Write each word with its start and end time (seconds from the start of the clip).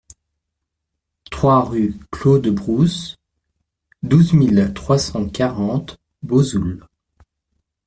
trois 1.29 1.63
rue 1.63 1.93
Claux 2.09 2.39
de 2.39 2.49
Brousse, 2.49 3.17
douze 4.01 4.33
mille 4.33 4.71
trois 4.73 4.97
cent 4.97 5.29
quarante 5.29 5.99
Bozouls 6.23 6.81